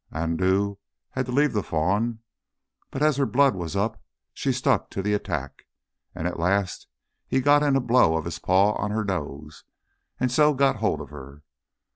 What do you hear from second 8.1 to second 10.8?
of his paw on her nose, and so got